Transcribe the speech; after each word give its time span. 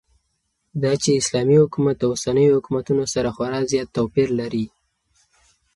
داچې 0.81 1.11
اسلامي 1.21 1.55
حكومت 1.63 1.95
داوسنيو 2.01 2.57
حكومتونو 2.59 3.03
سره 3.13 3.29
خورا 3.35 3.59
زيات 3.71 3.89
توپير 3.95 4.29
لري 4.39 4.65